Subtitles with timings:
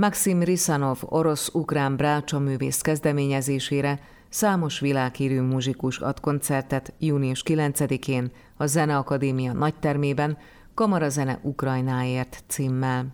[0.00, 9.52] Maxim Risanov orosz-ukrán brácsa művész kezdeményezésére számos világhírű muzsikus ad koncertet június 9-én a Zeneakadémia
[9.52, 10.38] nagytermében
[10.74, 13.06] Kamarazene Ukrajnáért címmel.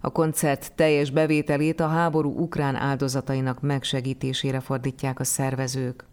[0.00, 6.04] A koncert teljes bevételét a háború ukrán áldozatainak megsegítésére fordítják a szervezők.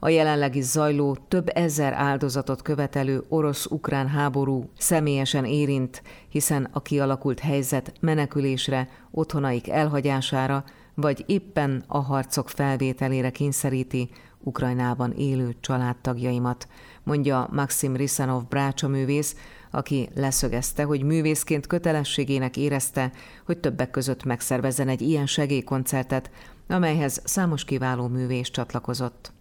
[0.00, 7.92] A jelenlegi zajló több ezer áldozatot követelő orosz-ukrán háború személyesen érint, hiszen a kialakult helyzet
[8.00, 14.08] menekülésre, otthonaik elhagyására, vagy éppen a harcok felvételére kényszeríti
[14.42, 16.68] Ukrajnában élő családtagjaimat,
[17.02, 18.42] mondja Maxim Risanov
[18.88, 19.36] művész,
[19.70, 23.12] aki leszögezte, hogy művészként kötelességének érezte,
[23.46, 26.30] hogy többek között megszervezzen egy ilyen segélykoncertet,
[26.68, 29.32] amelyhez számos kiváló művés csatlakozott.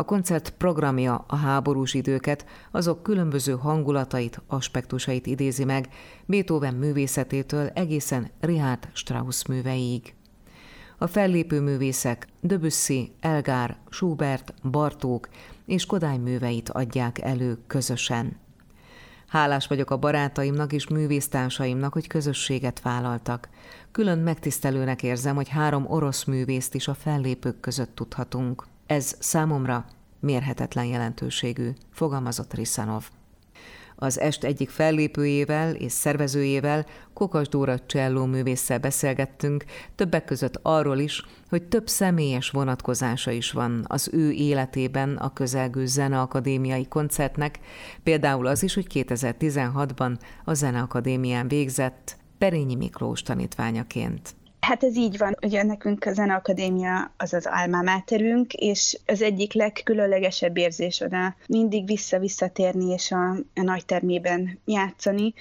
[0.00, 5.88] A koncert programja a háborús időket, azok különböző hangulatait, aspektusait idézi meg,
[6.26, 10.14] Beethoven művészetétől egészen Richard Strauss műveiig.
[10.98, 15.28] A fellépő művészek Debussy, Elgár, Schubert, Bartók
[15.66, 18.36] és Kodály műveit adják elő közösen.
[19.26, 23.48] Hálás vagyok a barátaimnak és művésztársaimnak, hogy közösséget vállaltak.
[23.92, 28.69] Külön megtisztelőnek érzem, hogy három orosz művészt is a fellépők között tudhatunk.
[28.90, 29.84] Ez számomra
[30.20, 33.08] mérhetetlen jelentőségű, fogalmazott Risanov.
[33.96, 41.24] Az est egyik fellépőjével és szervezőjével, Kokas Dóra Cselló művésszel beszélgettünk, többek között arról is,
[41.48, 47.58] hogy több személyes vonatkozása is van az ő életében a közelgő Zeneakadémiai koncertnek,
[48.02, 54.38] például az is, hogy 2016-ban a Zeneakadémián végzett Perényi Miklós tanítványaként.
[54.60, 59.52] Hát ez így van, ugye nekünk a Zeneakadémia az az alma máterünk, és az egyik
[59.52, 65.34] legkülönlegesebb érzés oda mindig vissza-visszatérni és a, a nagytermében játszani.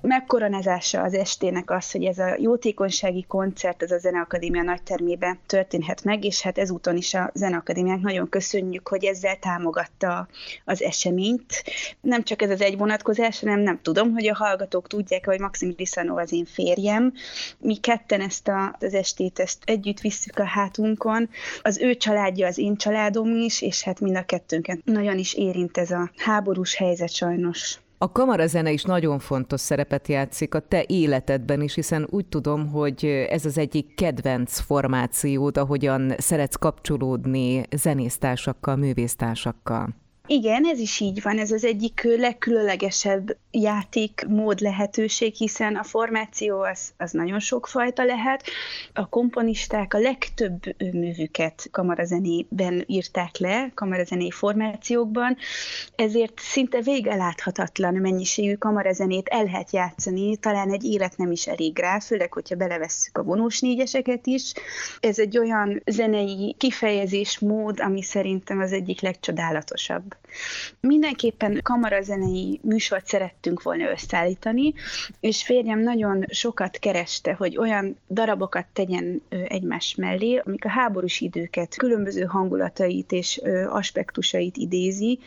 [0.00, 6.24] Megkoronázása az estének az, hogy ez a jótékonysági koncert az a Zeneakadémia nagytermében történhet meg,
[6.24, 10.28] és hát ezúton is a Zeneakadémiának nagyon köszönjük, hogy ezzel támogatta
[10.64, 11.64] az eseményt.
[12.00, 15.74] Nem csak ez az egy vonatkozás, hanem nem tudom, hogy a hallgatók tudják, hogy Maxim
[15.76, 17.12] Liszanó az én férjem.
[17.58, 21.28] Mi ketten ezt a az estét ezt együtt visszük a hátunkon.
[21.62, 25.78] Az ő családja az én családom is, és hát mind a kettőnket nagyon is érint
[25.78, 27.78] ez a háborús helyzet sajnos.
[28.00, 33.04] A kamarazene is nagyon fontos szerepet játszik a te életedben is, hiszen úgy tudom, hogy
[33.04, 39.88] ez az egyik kedvenc formációd, ahogyan szeretsz kapcsolódni zenésztársakkal, művésztársakkal.
[40.30, 46.92] Igen, ez is így van, ez az egyik legkülönlegesebb játékmód lehetőség, hiszen a formáció az,
[46.96, 48.42] az nagyon sokfajta lehet.
[48.92, 50.60] A komponisták a legtöbb
[50.92, 55.36] művüket kamarazenében írták le, kamarazenei formációkban,
[55.96, 61.78] ezért szinte vége láthatatlan mennyiségű kamarazenét el lehet játszani, talán egy élet nem is elég
[61.78, 64.52] rá, főleg, hogyha belevesszük a vonós négyeseket is.
[65.00, 70.16] Ez egy olyan zenei kifejezésmód, ami szerintem az egyik legcsodálatosabb.
[70.80, 74.74] Mindenképpen kamarazenei műsort szerettünk volna összeállítani,
[75.20, 81.76] és férjem nagyon sokat kereste, hogy olyan darabokat tegyen egymás mellé, amik a háborús időket,
[81.76, 85.18] különböző hangulatait és aspektusait idézi.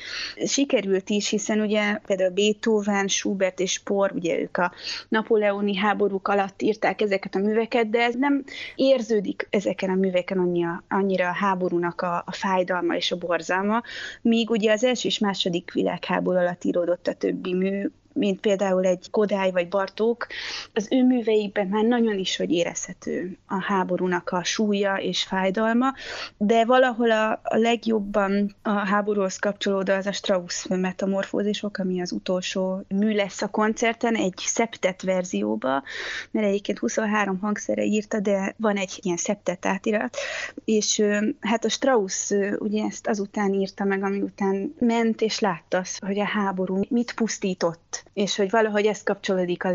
[0.45, 4.71] Sikerült is, hiszen ugye például Beethoven, Schubert és Por, ugye ők a
[5.09, 8.43] napoleoni háborúk alatt írták ezeket a műveket, de ez nem
[8.75, 13.81] érződik ezeken a műveken annyira, annyira a háborúnak a, a fájdalma és a borzalma,
[14.21, 18.85] míg ugye az az első és második világháború alatt íródott a többi mű, mint például
[18.85, 20.27] egy Kodály vagy Bartók,
[20.73, 25.93] az ő műveikben már nagyon is, hogy érezhető a háborúnak a súlya és fájdalma,
[26.37, 32.83] de valahol a, a legjobban a háborúhoz kapcsolódó az a Strauss metamorfózisok, ami az utolsó
[32.87, 35.83] mű lesz a koncerten, egy szeptet verzióba,
[36.31, 40.17] mert egyébként 23 hangszere írta, de van egy ilyen szeptet átirat,
[40.65, 41.03] és
[41.39, 46.25] hát a Strauss ugye ezt azután írta meg, ami után ment és látta hogy a
[46.25, 47.80] háború mit pusztított
[48.13, 49.69] és hogy valahogy ez kapcsolódik a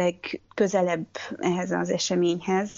[0.56, 1.06] legközelebb
[1.38, 2.70] ehhez az eseményhez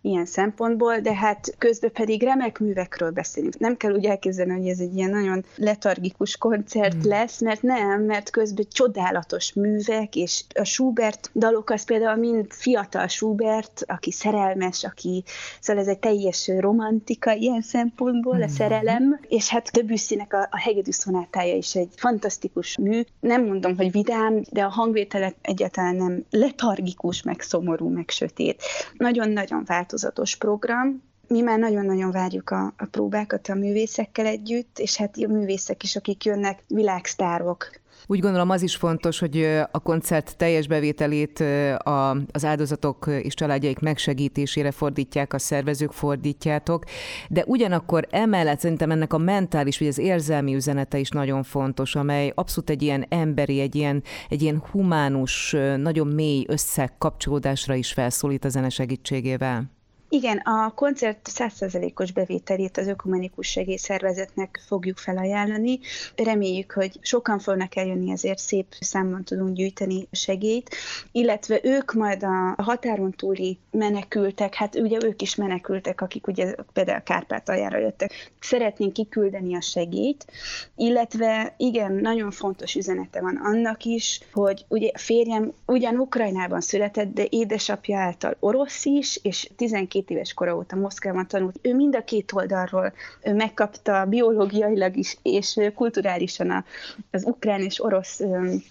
[0.00, 3.58] ilyen szempontból, de hát közben pedig remek művekről beszélünk.
[3.58, 7.08] Nem kell úgy elképzelni, hogy ez egy ilyen nagyon letargikus koncert mm.
[7.08, 13.06] lesz, mert nem, mert közben csodálatos művek, és a Schubert dalok az például mind fiatal
[13.06, 15.24] Schubert, aki szerelmes, aki,
[15.60, 18.42] szóval ez egy teljes romantika ilyen szempontból, mm.
[18.42, 23.00] a szerelem, és hát Debussynek a, a hegedű szonátája is egy fantasztikus mű.
[23.20, 28.62] Nem mondom, hogy vidám, de a hang hangvétele egyáltalán nem letargikus, meg szomorú, meg sötét.
[28.96, 35.16] Nagyon-nagyon változatos program, mi már nagyon-nagyon várjuk a, a próbákat a művészekkel együtt, és hát
[35.16, 37.70] a művészek is, akik jönnek, világsztárok.
[38.06, 41.44] Úgy gondolom az is fontos, hogy a koncert teljes bevételét
[42.26, 46.84] az áldozatok és családjaik megsegítésére fordítják, a szervezők fordítjátok,
[47.28, 52.32] de ugyanakkor emellett szerintem ennek a mentális, vagy az érzelmi üzenete is nagyon fontos, amely
[52.34, 58.48] abszolút egy ilyen emberi, egy ilyen, egy ilyen humánus, nagyon mély összekapcsolódásra is felszólít a
[58.48, 59.77] zene segítségével.
[60.10, 65.78] Igen, a koncert 100%-os bevételét az Ökumenikus Segélyszervezetnek fogjuk felajánlani.
[66.16, 70.74] Reméljük, hogy sokan fognak eljönni, ezért szép számban tudunk gyűjteni segélyt,
[71.12, 77.00] illetve ők majd a határon túli menekültek, hát ugye ők is menekültek, akik ugye például
[77.00, 78.32] Kárpátaljára jöttek.
[78.40, 80.26] Szeretnénk kiküldeni a segélyt,
[80.76, 87.26] illetve igen, nagyon fontos üzenete van annak is, hogy ugye férjem ugyan Ukrajnában született, de
[87.28, 91.58] édesapja által orosz is, és 12 12 éves kora óta Moszkvában tanult.
[91.62, 92.92] Ő mind a két oldalról
[93.22, 96.64] megkapta biológiailag is és kulturálisan
[97.10, 98.20] az ukrán és orosz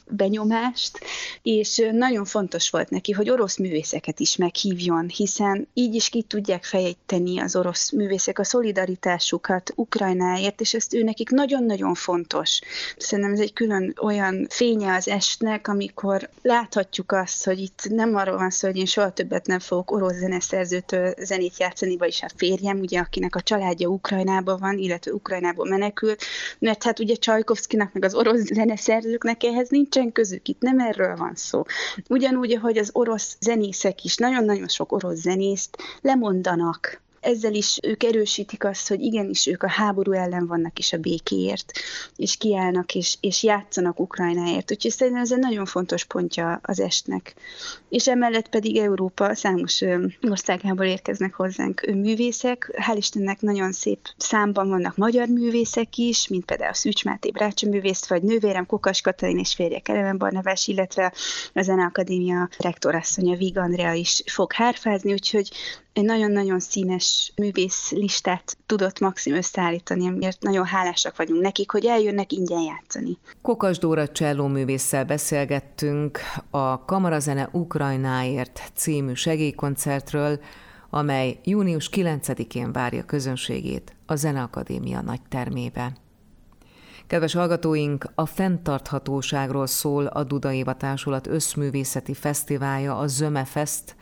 [0.09, 0.99] benyomást,
[1.41, 6.63] és nagyon fontos volt neki, hogy orosz művészeket is meghívjon, hiszen így is ki tudják
[6.63, 12.59] fejteni az orosz művészek a szolidaritásukat Ukrajnáért, és ezt ő nekik nagyon-nagyon fontos.
[12.97, 18.37] Szerintem ez egy külön olyan fénye az estnek, amikor láthatjuk azt, hogy itt nem arról
[18.37, 22.79] van szó, hogy én soha többet nem fogok orosz zeneszerzőtől zenét játszani, vagyis a férjem,
[22.79, 26.23] ugye, akinek a családja Ukrajnában van, illetve Ukrajnából menekült,
[26.59, 31.35] mert hát ugye Csajkovszkinak, meg az orosz zeneszerzőknek ehhez nincsen közük, itt nem erről van
[31.35, 31.63] szó.
[32.09, 38.63] Ugyanúgy, ahogy az orosz zenészek is, nagyon-nagyon sok orosz zenészt lemondanak ezzel is ők erősítik
[38.63, 41.71] azt, hogy igenis ők a háború ellen vannak is a békéért,
[42.15, 44.71] és kiállnak, és, és játszanak Ukrajnáért.
[44.71, 47.33] Úgyhogy szerintem ez egy nagyon fontos pontja az estnek.
[47.89, 49.83] És emellett pedig Európa számos
[50.29, 52.69] országából érkeznek hozzánk művészek.
[52.87, 58.07] Hál' Istennek nagyon szép számban vannak magyar művészek is, mint például Szűcs Máté Brácsa művész,
[58.07, 61.13] vagy nővérem Kokas Katalin és férje Kelemen Barnabás, illetve
[61.53, 65.51] a Zeneakadémia rektorasszonya Vig Andrea is fog hárfázni, úgyhogy
[65.97, 72.31] egy nagyon-nagyon színes művész listát tudott Maxim összeállítani, amiért nagyon hálásak vagyunk nekik, hogy eljönnek
[72.31, 73.17] ingyen játszani.
[73.41, 80.39] Kokas Dóra cselló művésszel beszélgettünk a Kamarazene Ukrajnáért című segélykoncertről,
[80.89, 85.93] amely június 9-én várja közönségét a Zeneakadémia nagy termébe.
[87.07, 93.95] Kedves hallgatóink, a fenntarthatóságról szól a Duda Éva Társulat összművészeti fesztiválja, a Zömefest,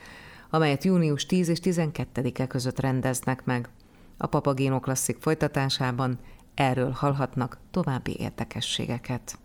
[0.55, 3.69] amelyet június 10 és 12-e között rendeznek meg.
[4.17, 6.19] A Papagéno klasszik folytatásában
[6.53, 9.37] erről hallhatnak további érdekességeket.